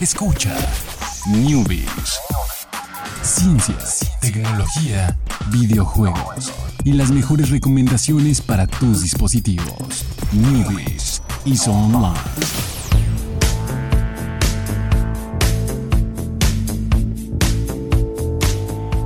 [0.00, 0.56] Escucha
[1.28, 2.18] Newbies.
[3.20, 5.14] Ciencias, tecnología,
[5.48, 6.50] videojuegos
[6.84, 10.06] y las mejores recomendaciones para tus dispositivos.
[10.32, 12.18] Newbies y Online.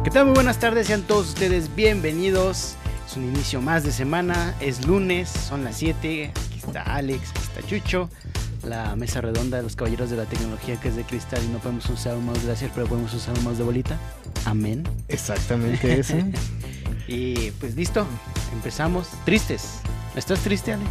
[0.05, 0.27] ¿Qué tal?
[0.27, 2.77] Muy buenas tardes, sean todos ustedes bienvenidos.
[3.11, 6.31] Es un inicio más de semana, es lunes, son las 7.
[6.33, 8.09] Aquí está Alex, aquí está Chucho,
[8.67, 11.59] la mesa redonda de los caballeros de la tecnología que es de cristal y no
[11.59, 13.99] podemos usar un mouse de láser, pero podemos usar un mouse de bolita.
[14.45, 14.83] Amén.
[15.09, 16.15] Exactamente eso.
[17.07, 18.07] Y pues listo,
[18.55, 19.09] empezamos.
[19.27, 19.81] Tristes.
[20.17, 20.89] ¿Estás triste, Alex?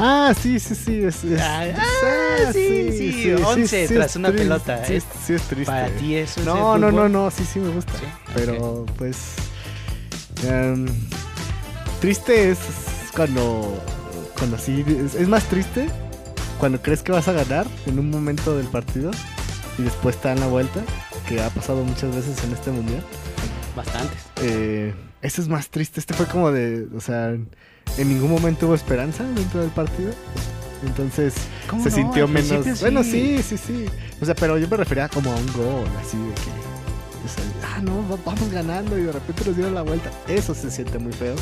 [0.00, 1.04] ah, sí, sí, sí.
[1.04, 4.96] Es, es- Ah, es- ah, sí, sí, once es tras una triste, pelota, Sí, ¿eh?
[4.96, 5.66] es- sí es triste.
[5.72, 7.12] Para ti eso es No, el no, no, fútbol?
[7.12, 7.92] no, sí, sí me gusta.
[7.92, 8.04] Sí,
[8.34, 9.16] Pero pues.
[10.44, 10.86] em,
[12.00, 12.58] triste es
[13.14, 13.80] cuando.
[14.38, 14.84] Cuando sí.
[14.88, 15.88] Es, es más triste
[16.58, 19.10] cuando crees que vas a ganar en un momento del partido
[19.78, 20.80] y después te dan la vuelta,
[21.28, 23.02] que ha pasado muchas veces en este mundial.
[23.76, 24.18] Bastantes.
[24.42, 26.00] Eh, ese es más triste.
[26.00, 26.86] Este fue como de.
[26.96, 27.48] O sea, en
[28.08, 30.12] ningún momento hubo esperanza dentro del partido.
[30.86, 31.34] Entonces
[31.68, 31.96] ¿Cómo se no?
[31.96, 32.80] sintió menos.
[32.80, 33.86] Bueno, sí, sí, sí.
[34.20, 36.50] O sea, pero yo me refería como a un gol, así de que.
[37.24, 40.10] o sea, ah, no, va- vamos ganando y de repente nos dieron la vuelta.
[40.28, 41.34] Eso se siente muy feo.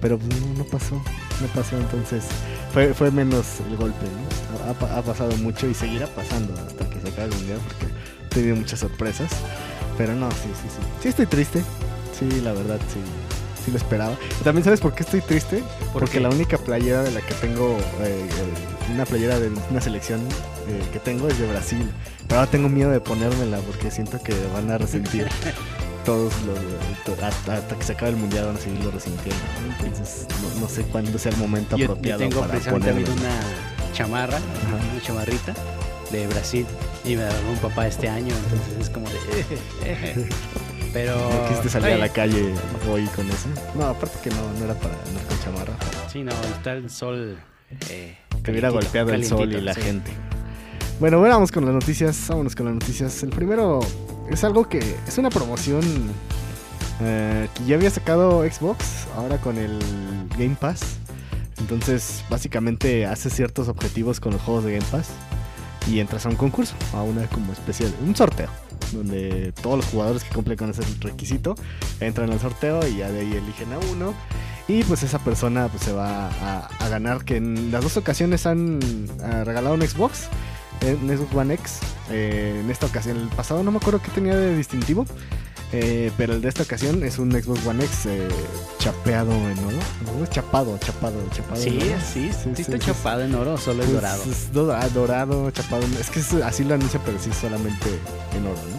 [0.00, 1.00] Pero no, no pasó.
[1.40, 1.76] No pasó.
[1.76, 2.24] Entonces
[2.72, 4.86] fue, fue menos el golpe, ¿no?
[4.86, 7.86] Ha, ha pasado mucho y seguirá pasando hasta que se acabe el mundial porque
[8.26, 9.30] he tenido muchas sorpresas.
[9.96, 10.86] Pero no, sí, sí, sí.
[11.02, 11.62] Sí estoy triste.
[12.18, 13.00] Sí, la verdad, sí.
[13.64, 14.14] Sí lo esperaba.
[14.40, 15.62] Y También sabes por qué estoy triste.
[15.92, 16.20] ¿Por Porque qué?
[16.20, 20.20] la única playera de la que tengo, eh, eh, una playera de una selección
[20.68, 21.90] eh, que tengo es de Brasil.
[22.26, 25.28] Pero ahora tengo miedo de ponérmela porque siento que van a resentir
[26.10, 27.22] todos los...
[27.22, 29.40] hasta, hasta que se acabe el mundial van a seguirlo resintiendo.
[29.78, 33.40] Entonces no, no sé cuándo sea el momento Yo, yo apropiado tengo para precisamente una
[33.92, 35.54] chamarra, una chamarrita
[36.10, 36.66] de Brasil
[37.04, 40.26] y me la un papá este año, entonces es como de...
[40.92, 41.16] Pero...
[41.16, 42.52] ¿No quisiste salir a la calle
[42.90, 43.48] hoy con eso?
[43.76, 45.74] No, aparte que no, no era para andar con chamarra.
[46.10, 47.38] Sí, no, está el sol...
[47.88, 49.82] Eh, Te hubiera golpeado el sol y la sí.
[49.82, 50.10] gente.
[50.98, 52.26] Bueno, bueno, vamos con las noticias.
[52.28, 53.22] Vámonos con las noticias.
[53.22, 53.80] El primero
[54.30, 55.82] es algo que es una promoción
[57.00, 59.78] eh, que ya había sacado Xbox, ahora con el
[60.38, 60.80] Game Pass.
[61.58, 65.08] Entonces, básicamente hace ciertos objetivos con los juegos de Game Pass
[65.86, 68.48] y entras a un concurso, a una como especie de un sorteo,
[68.92, 71.54] donde todos los jugadores que cumplen con ese requisito
[72.00, 74.14] entran al sorteo y ya de ahí eligen a uno.
[74.68, 78.46] Y pues esa persona pues, se va a, a ganar, que en las dos ocasiones
[78.46, 78.78] han
[79.22, 80.28] ah, regalado un Xbox,
[80.82, 81.78] un Xbox One X.
[82.10, 85.06] Eh, en esta ocasión, el pasado no me acuerdo qué tenía de distintivo,
[85.72, 88.28] eh, pero el de esta ocasión es un Xbox One X eh,
[88.78, 90.26] chapeado en oro.
[90.30, 91.60] Chapado, chapado, chapado.
[91.60, 92.00] Sí, en oro.
[92.12, 94.22] sí, sí, sí, está sí, chapado en oro, solo es pues, dorado.
[94.24, 95.82] Es dora- dorado, chapado.
[96.00, 97.88] Es que es- así lo anuncia, pero sí solamente
[98.36, 98.78] en oro, ¿no?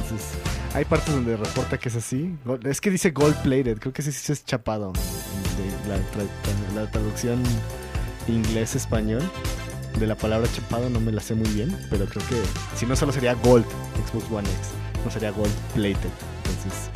[0.00, 0.26] Entonces,
[0.74, 2.34] hay partes donde reporta que es así.
[2.64, 4.92] Es que dice gold plated, creo que sí, sí es chapado.
[4.92, 7.40] De la, tra- la traducción
[8.26, 9.22] inglés-español
[9.98, 12.36] de la palabra chapado no me la sé muy bien, pero creo que
[12.76, 13.64] si no solo sería gold
[14.08, 14.68] Xbox One X,
[15.04, 16.10] no sería gold plated.
[16.44, 16.90] Entonces,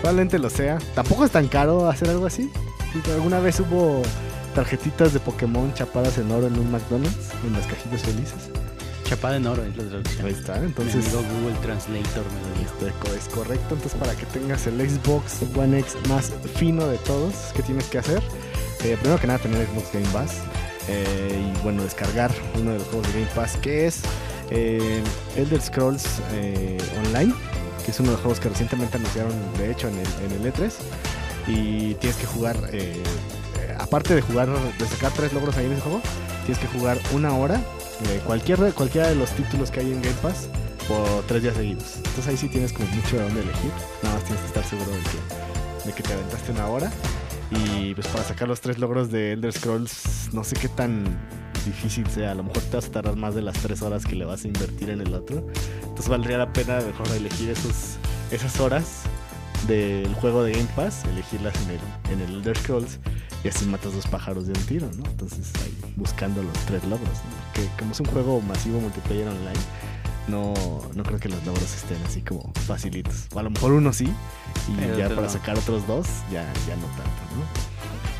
[0.00, 0.78] probablemente lo sea.
[0.94, 2.50] Tampoco es tan caro hacer algo así.
[3.12, 4.02] ¿Alguna vez hubo
[4.54, 8.50] tarjetitas de Pokémon chapadas en oro en un McDonald's en las cajitas felices?
[9.04, 10.26] Chapado en oro es la traducción.
[10.26, 12.86] Ahí está, Mi entonces amigo Google Translator me lo dijo.
[12.86, 13.74] este es correcto.
[13.74, 17.98] Entonces, para que tengas el Xbox One X más fino de todos, ¿qué tienes que
[17.98, 18.22] hacer?
[18.84, 20.38] Eh, primero que nada, tener Xbox Game Pass.
[20.88, 22.30] Eh, y bueno, descargar
[22.60, 24.02] uno de los juegos de Game Pass, que es
[24.50, 25.02] eh,
[25.36, 27.32] Elder Scrolls eh, Online,
[27.84, 30.52] que es uno de los juegos que recientemente anunciaron, de hecho, en el, en el
[30.52, 30.72] E3.
[31.46, 33.02] Y tienes que jugar, eh,
[33.78, 36.00] aparte de jugar, de sacar tres logros ahí en ese juego,
[36.46, 37.60] tienes que jugar una hora,
[38.26, 40.48] cualquier, cualquiera de los títulos que hay en Game Pass,
[40.88, 41.96] por tres días seguidos.
[41.96, 43.70] Entonces ahí sí tienes como mucho de dónde elegir.
[44.02, 46.92] Nada más tienes que estar seguro de que, de que te aventaste una hora.
[47.50, 51.04] Y pues para sacar los tres logros de Elder Scrolls, no sé qué tan
[51.64, 52.32] difícil sea.
[52.32, 54.44] A lo mejor te vas a tardar más de las tres horas que le vas
[54.44, 55.46] a invertir en el otro.
[55.82, 57.96] Entonces valdría la pena mejor elegir esos,
[58.30, 59.02] esas horas
[59.66, 62.98] del juego de Game Pass, elegirlas en el, en el Elder Scrolls.
[63.42, 65.04] Y así matas dos pájaros de un tiro, ¿no?
[65.04, 67.44] Entonces ahí buscando los tres logros, ¿no?
[67.52, 69.60] Porque como es un juego masivo multiplayer online,
[70.28, 70.54] no,
[70.94, 73.26] no creo que los logros estén así como facilitos.
[73.34, 74.04] O a lo mejor uno sí,
[74.68, 75.30] y Pero ya para no.
[75.30, 77.44] sacar otros dos, ya, ya no tanto, ¿no?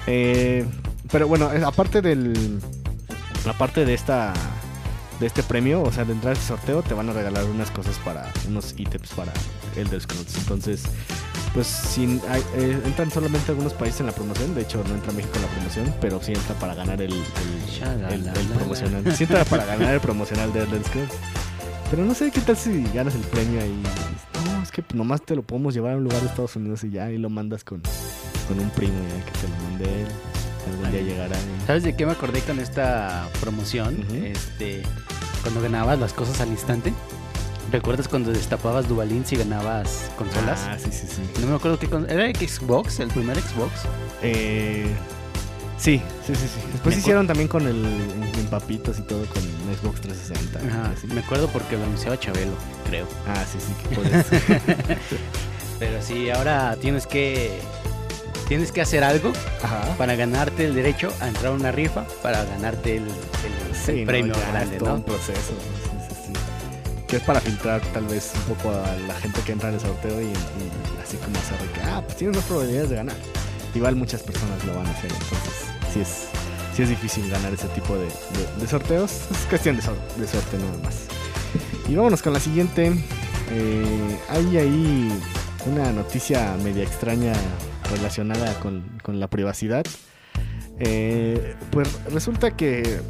[0.07, 0.67] Eh,
[1.11, 2.61] pero bueno, aparte del.
[3.49, 4.33] Aparte de esta.
[5.21, 7.71] De este premio, o sea, de entrar a este sorteo, te van a regalar unas
[7.71, 8.31] cosas para.
[8.49, 9.33] unos ítems para
[9.77, 10.37] Elder Scrolls.
[10.39, 10.83] Entonces,
[11.55, 14.55] pues sin, hay- eh, entran solamente algunos países en la promoción.
[14.57, 18.05] De hecho, no entra México en la promoción, pero sí entra para ganar el, el,
[18.13, 19.17] el- el promocional.
[19.17, 21.13] Sí entra para ganar el promocional de Elder Scrolls.
[21.91, 23.83] Pero no sé qué tal si ganas el premio ahí.
[24.47, 26.91] No, es que nomás te lo podemos llevar a un lugar de Estados Unidos y
[26.91, 27.81] ya, y lo mandas con,
[28.49, 30.07] con un primo ya que te lo mande él.
[30.73, 31.37] Algún día llegará.
[31.37, 34.03] y- ¿Sabes de qué me acordé con esta promoción?
[34.15, 34.83] Este,
[35.43, 36.93] cuando ganabas las cosas al instante.
[37.71, 40.61] ¿Recuerdas cuando destapabas Duvalins y ganabas consolas?
[40.69, 41.23] Ah, sí, sí, sí.
[41.41, 43.01] No me acuerdo qué con- ¿Era Xbox?
[43.01, 43.73] ¿El primer Xbox?
[44.23, 44.87] Eh,
[45.79, 46.61] sí, sí, sí, sí.
[46.73, 50.59] Después Me hicieron también con el en papitos y todo con Xbox 360.
[50.61, 51.07] Ajá, así.
[51.09, 52.53] me acuerdo porque lo anunciaba Chabelo,
[52.89, 53.07] creo.
[53.27, 54.27] Ah, sí, sí, que puedes.
[55.79, 57.61] Pero sí, ahora tienes que
[58.49, 59.33] tienes que hacer algo
[59.63, 59.83] Ajá.
[59.97, 64.01] para ganarte el derecho a entrar a una rifa para ganarte el, el- Sí, el
[64.01, 64.95] no, premio grande, es todo ¿no?
[64.97, 65.53] un proceso.
[66.09, 66.33] Sí, sí.
[67.09, 69.81] Que es para filtrar tal vez un poco a la gente que entra en el
[69.81, 73.17] sorteo y, y así como hacer que, ah, pues tienes más probabilidades de ganar.
[73.75, 76.27] Igual muchas personas lo van a hacer, entonces sí es,
[76.77, 78.09] sí es difícil ganar ese tipo de,
[78.69, 79.11] sorteos.
[79.31, 81.07] Es cuestión de, suerte nada más.
[81.89, 82.93] Y vámonos con la siguiente.
[83.51, 85.13] Eh, hay ahí
[85.67, 87.33] una noticia media extraña
[87.91, 89.85] relacionada con, con la privacidad.
[90.79, 93.01] Eh, pues resulta que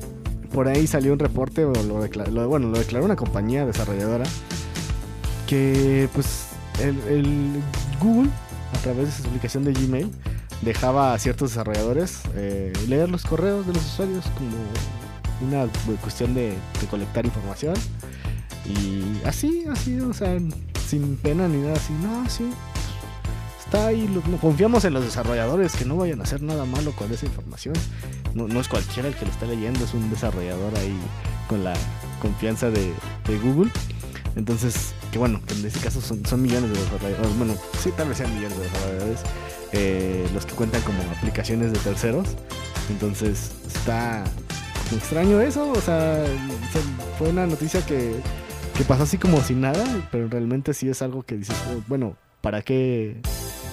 [0.53, 4.25] por ahí salió un reporte, o lo, decla- lo- bueno, lo declaró una compañía desarrolladora,
[5.47, 6.47] que pues
[6.83, 7.61] el
[8.01, 8.31] Google,
[8.75, 10.11] a través de su aplicación de Gmail,
[10.63, 14.57] dejaba a ciertos desarrolladores eh, leer los correos de los usuarios como
[15.49, 15.67] una
[16.01, 16.55] cuestión de,
[16.91, 17.75] colectar información.
[18.67, 20.39] Y así, así, o sea,
[20.87, 22.51] sin pena ni nada así, no, sí.
[23.65, 26.93] Está ahí, lo- no, confiamos en los desarrolladores que no vayan a hacer nada malo
[26.93, 27.75] con esa información.
[28.35, 30.97] No, no es cualquiera el que lo está leyendo, es un desarrollador ahí
[31.49, 31.75] con la
[32.23, 32.93] confianza de
[33.43, 33.71] Google.
[34.37, 38.19] Entonces, que bueno, en este caso son, son millones de desarrolladores, bueno, sí, tal vez
[38.19, 39.21] sean millones de desarrolladores,
[39.71, 42.27] eh, los que cuentan como aplicaciones de terceros.
[42.91, 44.25] Entonces, está
[44.93, 46.25] extraño eso, o sea,
[46.73, 48.17] se- fue una noticia que,
[48.77, 52.17] que pasó así como sin nada, pero realmente sí es algo que dices, oh, bueno,
[52.41, 53.21] ¿para qué?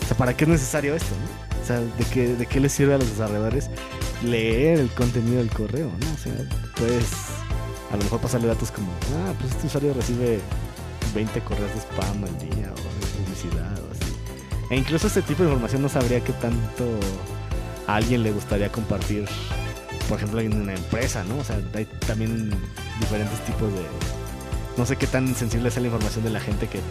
[0.03, 1.15] O sea, ¿para qué es necesario esto?
[1.63, 3.67] O sea, ¿de qué, ¿de qué les sirve a los desarrolladores
[4.23, 5.88] leer el contenido del correo?
[5.88, 6.13] ¿no?
[6.13, 6.33] O sea,
[6.77, 7.05] puedes
[7.91, 8.91] a lo mejor pasarle datos como,
[9.25, 10.39] ah, pues este usuario recibe
[11.13, 14.13] 20 correos de spam al día o de publicidad o así.
[14.69, 16.86] E incluso este tipo de información no sabría qué tanto
[17.88, 19.25] a alguien le gustaría compartir,
[20.08, 21.38] por ejemplo, en una empresa, ¿no?
[21.40, 22.52] O sea, hay también
[23.00, 23.81] diferentes tipos de...
[24.78, 26.81] No sé qué tan sensible es la información de la gente que, eh,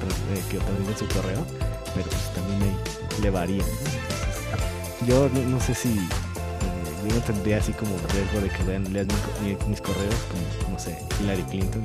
[0.51, 1.47] que transmite su correo,
[1.95, 2.77] pero pues también ahí
[3.23, 3.63] le varía.
[3.63, 5.07] ¿no?
[5.07, 9.07] Yo no, sé si eh, yo no tendría así como riesgo de que vean, lean
[9.07, 11.83] mi co- mi- mis correos como, no sé, Hillary Clinton.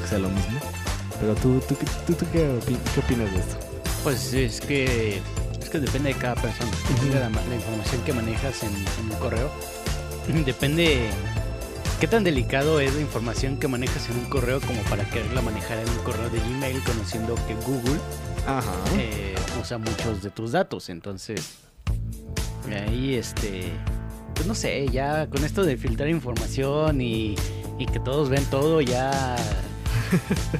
[0.00, 0.58] Que sea lo mismo.
[1.20, 2.58] Pero tú, tú, qué- tú, tú qué,
[2.94, 3.56] qué opinas de esto?
[4.02, 5.20] Pues es que
[5.60, 6.70] es que depende de cada persona.
[6.90, 9.50] Depende de la, ma- la información que manejas en, en un correo.
[10.46, 11.08] Depende
[12.00, 15.78] qué tan delicado es la información que manejas en un correo como para quererla manejar
[15.78, 17.98] en un correo de Gmail, conociendo que Google
[18.46, 18.70] Ajá.
[18.98, 20.88] eh, usa muchos de tus datos.
[20.90, 21.40] Entonces,
[22.86, 23.72] ahí este,
[24.34, 27.34] pues no sé, ya con esto de filtrar información y,
[27.78, 29.36] y que todos ven todo, ya,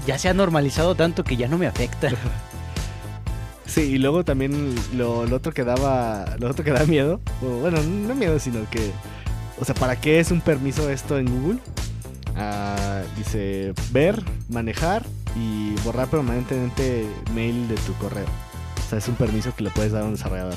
[0.07, 2.11] ya se ha normalizado tanto que ya no me afecta.
[3.67, 8.15] Sí, y luego también lo, otro que daba, lo otro que da miedo, bueno, no
[8.15, 8.93] miedo, sino que,
[9.61, 11.59] o sea, ¿para qué es un permiso esto en Google?
[12.37, 15.05] Ah, dice ver, manejar
[15.35, 18.27] y borrar permanentemente mail de tu correo.
[18.87, 20.57] O sea, es un permiso que le puedes dar a un desarrollador.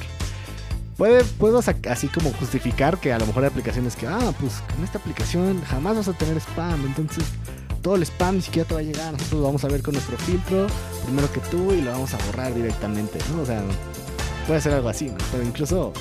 [0.95, 4.83] Puede, puedo así como justificar que a lo mejor hay aplicaciones que, ah, pues en
[4.83, 7.23] esta aplicación jamás vas a tener spam, entonces
[7.79, 9.93] todo el spam ni siquiera te va a llegar, nosotros lo vamos a ver con
[9.93, 10.67] nuestro filtro
[11.05, 13.41] primero que tú y lo vamos a borrar directamente, ¿no?
[13.41, 13.63] O sea,
[14.47, 15.17] puede ser algo así, ¿no?
[15.31, 15.93] Pero incluso,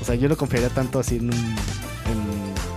[0.00, 1.56] o sea, yo no confiaría tanto así en un...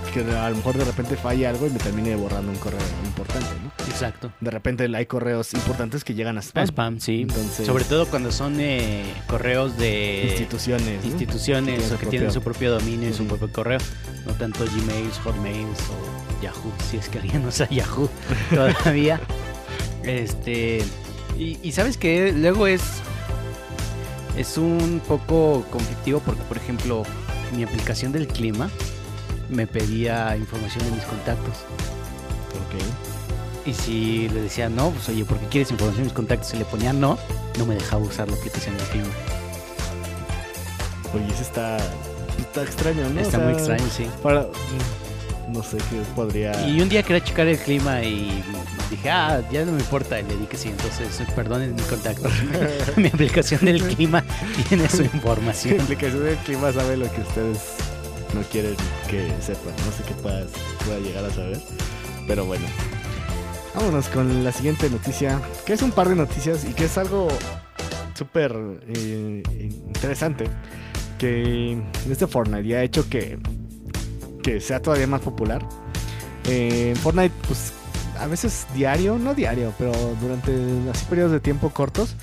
[0.09, 3.47] que a lo mejor de repente falle algo y me termine borrando un correo importante,
[3.63, 3.71] ¿no?
[3.89, 4.31] Exacto.
[4.39, 6.65] De repente hay correos importantes que llegan a spam.
[6.67, 7.21] Spam, sí.
[7.21, 11.03] Entonces- Sobre todo cuando son eh, correos de Instituciones.
[11.03, 11.11] ¿no?
[11.11, 13.79] instituciones Que o que tienen su propio- dominio y su propio correo.
[14.25, 18.09] No tanto Gmails, Hotmails o Yahoo, si es que alguien usa Yahoo
[18.49, 19.19] todavía.
[20.03, 20.83] Este.
[21.37, 22.81] Y, y sabes que luego es.
[24.37, 27.03] Es un poco conflictivo porque, por ejemplo,
[27.55, 28.69] mi aplicación del clima
[29.49, 31.55] me pedía información de mis contactos.
[32.65, 33.67] Ok.
[33.67, 36.53] Y si le decía no, pues oye, ¿por qué quieres información de mis contactos?
[36.53, 37.17] Y le ponía no,
[37.57, 39.07] no me dejaba usar la aplicación del clima.
[41.13, 41.77] Oye, eso está,
[42.39, 43.19] está extraño, ¿no?
[43.19, 44.07] O Está sea, muy extraño, sí.
[44.21, 44.45] Para,
[45.47, 46.67] no sé qué podría...
[46.67, 48.43] Y un día quería checar el clima y
[48.91, 50.19] dije, ah, ya no me importa.
[50.19, 52.29] Y le di que sí, entonces perdonen mi contacto.
[52.95, 54.23] mi aplicación del clima
[54.67, 55.81] tiene su La información.
[55.81, 57.57] aplicación del clima sabe lo que ustedes
[58.33, 58.75] no quieren
[59.09, 59.73] que sepan.
[59.85, 60.47] No sé qué puedas,
[60.85, 61.59] pueda llegar a saber.
[62.27, 62.65] Pero bueno.
[63.75, 67.27] Vámonos con la siguiente noticia, que es un par de noticias y que es algo
[68.15, 68.55] súper
[68.87, 69.43] eh,
[69.87, 70.45] interesante.
[71.17, 73.37] Que este Fortnite ya ha hecho que,
[74.43, 75.65] que sea todavía más popular.
[76.45, 77.73] Eh, Fortnite, pues
[78.19, 80.51] a veces diario, no diario, pero durante
[80.91, 82.15] así periodos de tiempo cortos,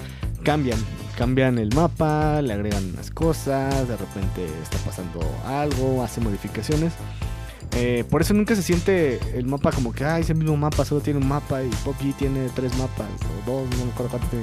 [0.42, 0.78] cambian.
[1.16, 6.92] Cambian el mapa, le agregan unas cosas, de repente está pasando algo, hace modificaciones.
[7.72, 11.00] Eh, por eso nunca se siente el mapa como que, ah, ese mismo mapa solo
[11.00, 14.36] tiene un mapa y PUBG tiene tres mapas o dos, no me acuerdo cuánto.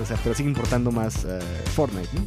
[0.00, 1.40] O sea, pero sigue importando más eh,
[1.74, 2.22] Fortnite, ¿no?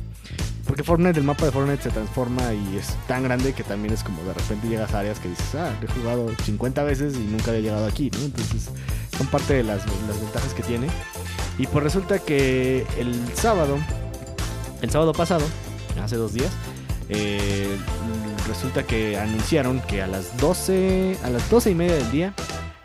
[0.66, 4.04] Porque Fortnite, el mapa de Fortnite se transforma y es tan grande que también es
[4.04, 7.52] como de repente llegas a áreas que dices, ah, he jugado 50 veces y nunca
[7.52, 8.20] había llegado aquí, ¿no?
[8.20, 8.70] Entonces
[9.18, 10.88] son parte de las ventajas que tiene.
[11.58, 13.78] Y pues resulta que el sábado,
[14.82, 15.46] el sábado pasado,
[16.02, 16.52] hace dos días,
[17.10, 17.78] eh,
[18.48, 22.34] resulta que anunciaron que a las 12, a las 12 y media del día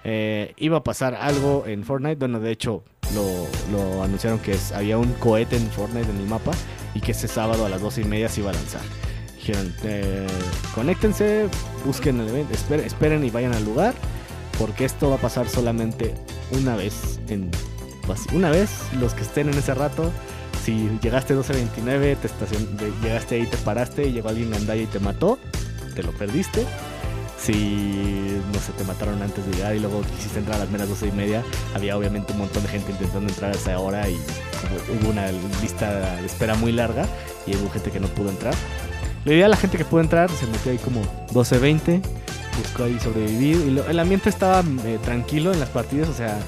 [0.04, 2.16] eh, iba a pasar algo en Fortnite.
[2.16, 2.82] Bueno, de hecho,
[3.14, 6.52] lo, anunciaron que había un cohete en Fortnite en el mapa
[6.94, 8.82] y que ese sábado a las 12 y media se iba a lanzar.
[9.36, 10.26] Dijeron, eh,
[10.74, 11.48] conéctense,
[11.86, 13.94] busquen el evento, esperen, y vayan al lugar,
[14.58, 16.14] porque esto va a pasar solamente
[16.50, 17.20] una vez.
[17.28, 17.50] En,
[18.32, 20.10] una vez, los que estén en ese rato,
[20.64, 22.66] si llegaste 12.29, te estacion,
[23.02, 25.38] llegaste ahí, te paraste y llegó alguien andalla y te mató,
[25.94, 26.66] te lo perdiste
[27.38, 30.88] si no sé, te mataron antes de llegar y luego quisiste entrar a las menos
[30.88, 31.42] 12 y media,
[31.74, 34.16] había obviamente un montón de gente intentando entrar a esa hora y
[35.00, 35.30] hubo una
[35.62, 37.06] lista de espera muy larga
[37.46, 38.54] y hubo gente que no pudo entrar.
[39.24, 42.02] La idea de la gente que pudo entrar se metió ahí como 12-20,
[42.58, 46.38] buscó ahí sobrevivir y el ambiente estaba eh, tranquilo en las partidas, o sea,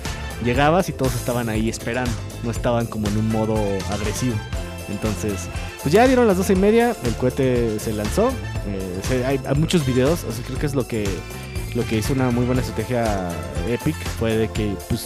[0.44, 2.10] llegabas y todos estaban ahí esperando,
[2.42, 3.56] no estaban como en un modo
[3.90, 4.36] agresivo.
[4.88, 5.48] Entonces,
[5.82, 8.30] pues ya dieron las 12 y media, el cohete se lanzó.
[8.66, 11.08] Eh, hay, muchos videos, o sea, creo que es lo que,
[11.74, 13.30] lo que hizo una muy buena estrategia
[13.68, 15.04] Epic, fue de que pues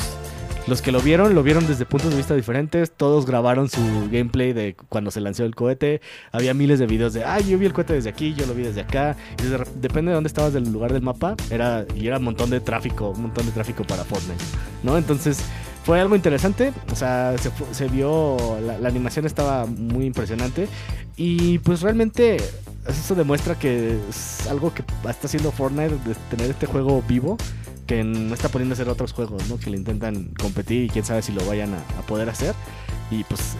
[0.66, 2.90] los que lo vieron, lo vieron desde puntos de vista diferentes.
[2.90, 3.80] Todos grabaron su
[4.10, 6.00] gameplay de cuando se lanzó el cohete.
[6.32, 8.62] Había miles de videos de, ay, yo vi el cohete desde aquí, yo lo vi
[8.62, 9.16] desde acá.
[9.42, 12.60] Y depende de dónde estabas del lugar del mapa, era, y era un montón de
[12.60, 14.42] tráfico, un montón de tráfico para Fortnite,
[14.82, 14.96] ¿no?
[14.96, 15.44] Entonces,
[15.84, 16.72] fue algo interesante.
[16.90, 17.34] O sea,
[17.72, 20.68] se, vio, la, animación estaba muy impresionante.
[21.16, 22.38] Y pues realmente
[22.88, 27.36] eso demuestra que es algo que está haciendo Fortnite, de tener este juego vivo,
[27.86, 29.58] que no está poniendo a hacer otros juegos, ¿no?
[29.58, 32.54] Que le intentan competir y quién sabe si lo vayan a, poder hacer.
[33.10, 33.56] Y pues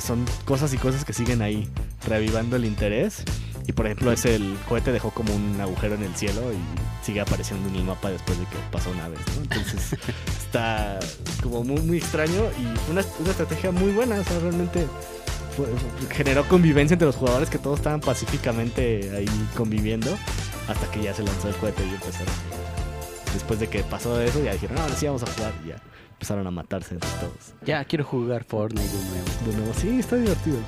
[0.00, 1.68] son cosas y cosas que siguen ahí
[2.06, 3.24] revivando el interés.
[3.66, 7.20] Y por ejemplo, ese el cohete dejó como un agujero en el cielo y sigue
[7.20, 9.42] apareciendo en el mapa después de que pasó una vez, ¿no?
[9.42, 9.98] Entonces
[10.38, 10.98] está
[11.42, 14.86] como muy, muy extraño y una, una estrategia muy buena, o sea, realmente
[16.10, 20.16] generó convivencia entre los jugadores que todos estaban pacíficamente ahí conviviendo
[20.68, 22.61] hasta que ya se lanzó el cohete y empezaron.
[23.32, 25.76] Después de que pasó eso, ya dijeron, no, ahora sí vamos a jugar y ya
[26.22, 27.54] empezaron a matarse entre todos.
[27.64, 29.26] Ya quiero jugar Fortnite de nuevo.
[29.44, 30.58] De nuevo, sí, está divertido.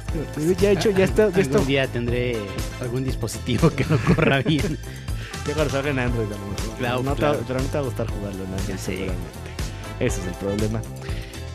[0.59, 1.31] Ya he hecho, ya está.
[1.31, 2.37] Ya algún día tendré
[2.81, 4.79] algún dispositivo que no corra bien.
[5.47, 6.79] ya cuando salga en Android a lo mejor.
[6.79, 7.39] Claro, no claro.
[7.39, 9.51] Te, pero no te va a gustar jugarlo en Android, seguramente.
[10.01, 10.83] Ese es el problema.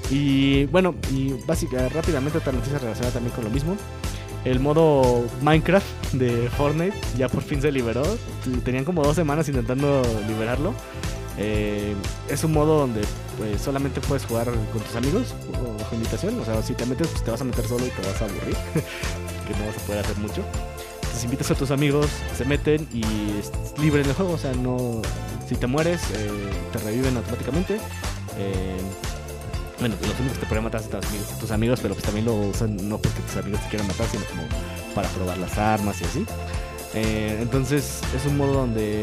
[0.09, 3.75] Y bueno, y básicamente, rápidamente otra noticia relacionada también con lo mismo.
[4.45, 8.03] El modo Minecraft de Fortnite ya por fin se liberó.
[8.63, 10.73] Tenían como dos semanas intentando liberarlo.
[11.37, 11.93] Eh,
[12.29, 13.01] es un modo donde
[13.37, 16.39] pues, solamente puedes jugar con tus amigos o bajo invitación.
[16.39, 18.25] O sea, si te metes, pues te vas a meter solo y te vas a
[18.25, 18.55] aburrir.
[19.47, 20.43] que no vas a poder hacer mucho.
[20.95, 23.01] Entonces invitas a tus amigos, se meten y
[23.39, 24.33] es libre en el juego.
[24.33, 25.01] O sea, no.
[25.47, 26.29] Si te mueres, eh,
[26.71, 27.77] te reviven automáticamente.
[28.37, 28.77] Eh,
[29.79, 32.97] bueno, los únicos que te pueden matar tus amigos, pero pues también lo usan no
[32.97, 34.43] porque tus amigos te quieran matar, sino como
[34.93, 36.25] para probar las armas y así.
[36.95, 39.01] Eh, entonces es un modo donde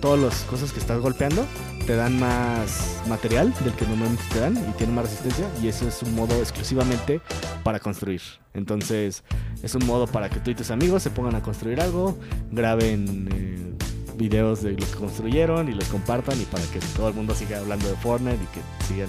[0.00, 1.46] todas las cosas que estás golpeando
[1.86, 5.88] te dan más material del que normalmente te dan y tienen más resistencia y eso
[5.88, 7.20] es un modo exclusivamente
[7.62, 8.20] para construir.
[8.54, 9.24] Entonces
[9.62, 12.18] es un modo para que tú y tus amigos se pongan a construir algo,
[12.50, 13.76] graben eh,
[14.16, 17.58] videos de lo que construyeron y los compartan y para que todo el mundo siga
[17.58, 19.08] hablando de Fortnite y que sigan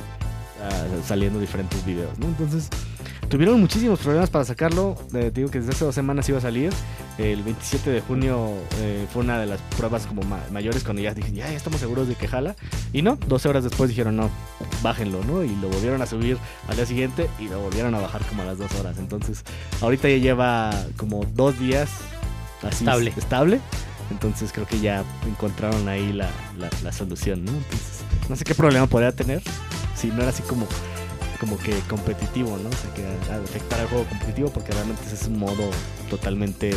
[0.62, 2.18] ah, saliendo diferentes videos.
[2.20, 2.28] ¿no?
[2.28, 2.70] Entonces
[3.30, 4.96] Tuvieron muchísimos problemas para sacarlo.
[5.14, 6.72] Eh, digo que desde hace dos semanas iba a salir.
[7.18, 10.22] El 27 de junio eh, fue una de las pruebas como
[10.52, 12.56] mayores cuando ya dije, ya, estamos seguros de que jala.
[12.94, 14.30] Y no, 12 horas después dijeron, no,
[14.82, 15.44] bájenlo, ¿no?
[15.44, 16.38] Y lo volvieron a subir
[16.70, 18.98] al día siguiente y lo volvieron a bajar como a las dos horas.
[18.98, 19.44] Entonces,
[19.82, 21.90] ahorita ya lleva como dos días
[22.64, 23.14] así estable.
[23.18, 23.60] estable.
[24.10, 26.30] Entonces creo que ya encontraron ahí la,
[26.82, 27.52] la solución, ¿no?
[27.52, 29.42] Entonces, no sé qué problema podría tener.
[29.98, 30.68] Si no era así como
[31.40, 32.70] como que competitivo, ¿no?
[32.70, 35.70] O sea, que afectar al juego competitivo porque realmente ese es un modo
[36.10, 36.72] totalmente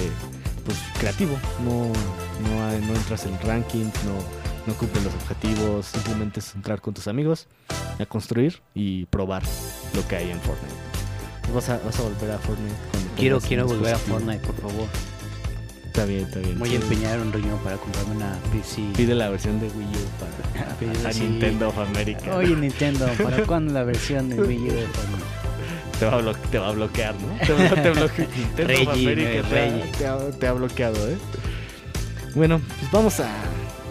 [0.64, 1.38] pues creativo.
[1.64, 4.14] No, no, no entras en rankings, no,
[4.66, 7.46] no cumplen los objetivos, simplemente es entrar con tus amigos
[7.98, 9.42] a construir y probar
[9.94, 10.74] lo que hay en Fortnite.
[11.54, 12.76] Vas a, vas a volver a Fortnite
[13.16, 13.98] Quiero, quiero volver a.
[13.98, 14.86] Fortnite, por favor.
[15.90, 16.56] Está bien, está bien.
[16.56, 18.80] Voy a empeñar un riñón para comprarme una PC.
[18.96, 21.12] Pide la versión de Wii U para.
[21.18, 22.36] Nintendo of America.
[22.36, 24.86] Oye, Nintendo, ¿para cuándo la versión de Wii U de?
[25.98, 27.36] Te va, a blo- te va a bloquear, ¿no?
[27.44, 27.46] Te,
[27.82, 28.26] te bloquea.
[28.36, 29.82] Nintendo of Reggie, America te, Reggie.
[29.82, 31.18] ha, te ha- te ha bloqueado, ¿eh?
[32.36, 33.28] Bueno, pues vamos a.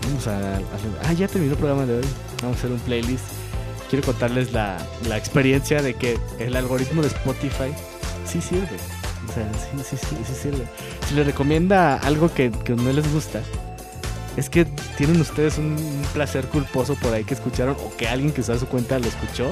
[0.04, 0.62] Vamos a, a-
[1.04, 2.06] Ah, ya terminó el programa de hoy.
[2.42, 3.26] Vamos a hacer un playlist.
[3.90, 4.78] Quiero contarles la,
[5.10, 7.74] la experiencia de que el algoritmo de Spotify
[8.26, 8.78] sí sirve.
[9.28, 10.64] O sea, sí, sí, sí, sí sirve.
[11.10, 13.42] Si les recomienda algo que, que no les gusta,
[14.38, 14.66] es que
[14.98, 18.60] tienen ustedes un, un placer culposo por ahí que escucharon o que alguien que usaba
[18.60, 19.52] su cuenta lo escuchó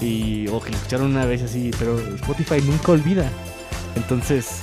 [0.00, 3.28] y o que lo escucharon una vez así, pero Spotify nunca olvida.
[3.96, 4.60] Entonces,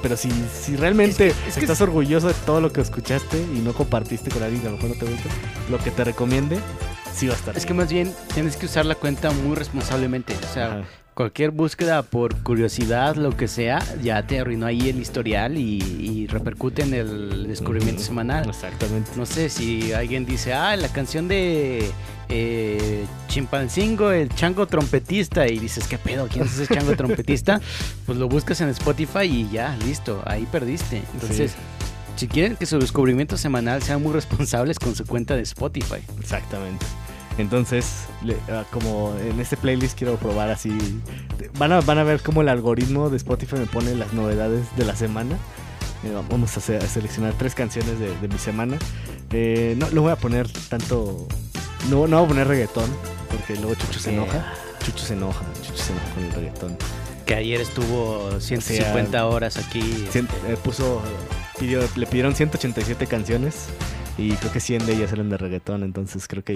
[0.00, 2.80] pero si, si realmente Es que- es que estás es- orgulloso de todo lo que
[2.80, 5.28] escuchaste y no compartiste con alguien que a lo mejor no te gusta,
[5.70, 6.58] lo que te recomiende,
[7.14, 7.54] sí va a estar.
[7.56, 10.34] Es que más bien tienes que usar la cuenta muy responsablemente.
[10.50, 10.84] O sea, Ajá.
[11.16, 16.26] Cualquier búsqueda por curiosidad, lo que sea, ya te arruinó ahí el historial y, y
[16.26, 18.46] repercute en el descubrimiento semanal.
[18.46, 19.12] Exactamente.
[19.16, 21.90] No sé si alguien dice, ah, la canción de
[22.28, 26.28] eh, Chimpancingo, el chango trompetista, y dices, ¿qué pedo?
[26.30, 27.62] ¿Quién es ese chango trompetista?
[28.04, 31.02] Pues lo buscas en Spotify y ya, listo, ahí perdiste.
[31.14, 31.54] Entonces,
[32.16, 36.02] si quieren que su descubrimiento semanal sean muy responsables con su cuenta de Spotify.
[36.20, 36.84] Exactamente.
[37.38, 40.76] Entonces, le- ah, como en este playlist quiero probar así.
[41.58, 44.84] Van a, van a ver cómo el algoritmo de Spotify me pone las novedades de
[44.84, 45.36] la semana.
[46.04, 48.78] Eh, vamos a, hacer- a seleccionar tres canciones de, de mi semana.
[49.32, 51.26] Eh, no, no voy a poner tanto.
[51.90, 52.90] No, no voy a poner reggaetón,
[53.30, 54.52] porque luego Chucho se Eh, enoja.
[54.84, 56.76] Chucho se enoja, Chucho se enoja con el reggaetón.
[57.26, 60.06] Que ayer estuvo 150 horas aquí.
[60.12, 61.02] Cien- eh, puso,
[61.58, 63.66] pidió, le pidieron 187 canciones
[64.18, 66.54] y creo que 100 de ellas eran de reggaetón, entonces creo que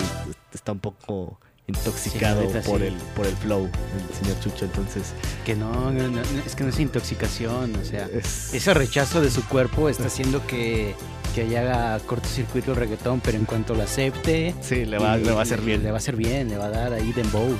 [0.53, 2.87] está un poco intoxicado Sí, por sí.
[2.87, 5.13] el por el flow el señor Chucho, entonces
[5.45, 9.31] que no, no, no, es que no es intoxicación, o sea, es ese rechazo de
[9.31, 10.95] su cuerpo está haciendo que,
[11.35, 15.31] que haga cortocircuito el reggaetón, pero en cuanto lo acepte, sí, le va, y- le
[15.33, 15.83] va a hacer bien.
[15.85, 17.57] Le va a hacer bien, le va a dar ahí dembow.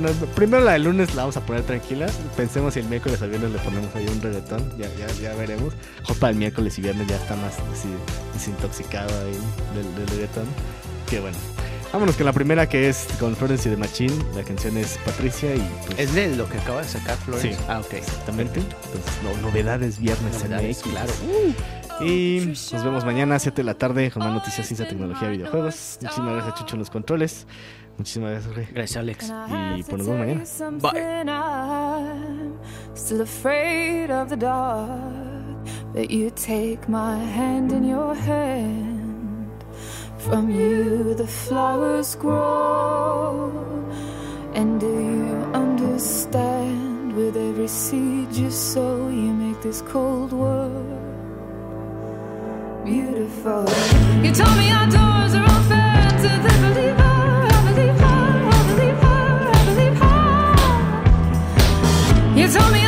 [0.00, 2.06] Bueno, primero la de lunes la vamos a poner tranquila.
[2.36, 4.76] Pensemos si el miércoles o viernes le ponemos ahí un reggaetón.
[4.76, 5.72] Ya, ya, ya veremos.
[6.02, 7.88] Ojo para el miércoles y viernes ya está más así,
[8.32, 9.38] desintoxicado ahí
[9.76, 10.46] del, del reggaetón.
[11.08, 11.36] Que bueno.
[11.92, 14.12] Vámonos con la primera que es con Florence y de Machine.
[14.34, 17.54] La canción es Patricia y pues, ¿Es de lo que acaba de sacar Florence?
[17.56, 17.64] Sí.
[17.68, 17.92] Ah, ok.
[17.92, 18.58] exactamente.
[18.58, 20.90] Entonces, no- novedades viernes Novedades, MX.
[20.90, 21.12] claro.
[22.00, 25.98] Y nos vemos mañana a 7 de la tarde con más noticias, ciencia, tecnología, videojuegos.
[26.02, 27.46] Muchísimas gracias, Chucho, en los controles.
[27.96, 28.72] Muchísimas gracias, Jorge.
[28.72, 29.32] Gracias, Alex.
[29.76, 30.80] Y pues nos vemos mañana.
[30.80, 31.24] Bye.
[32.86, 34.90] I'm still afraid of the dark,
[35.92, 39.64] but you take my hand in your hand.
[40.18, 43.50] From you the flowers grow,
[44.54, 47.14] and do you understand?
[47.14, 51.04] With every seed you sow, you make this cold world
[52.84, 53.64] beautiful.
[54.22, 57.23] You told me our doors are open to the believer.
[62.44, 62.83] You told me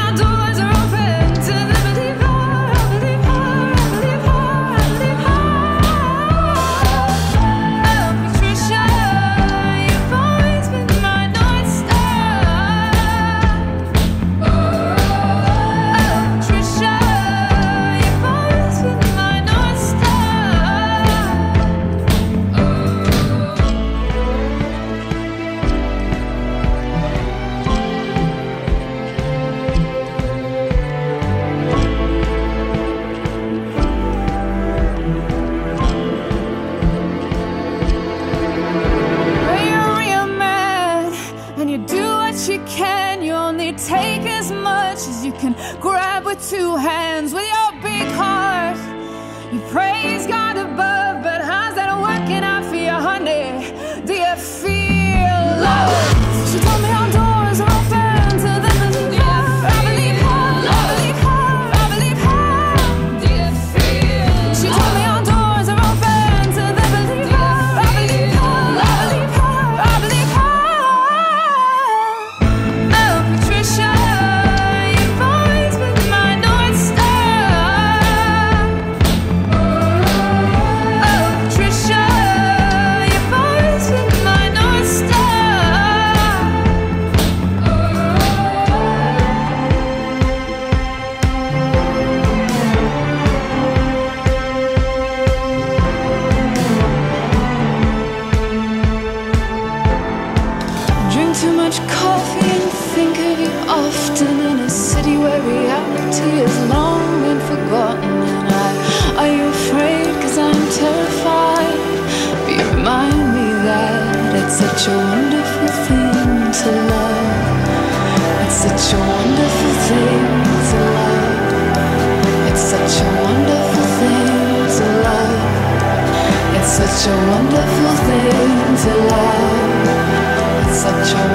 [130.86, 131.25] a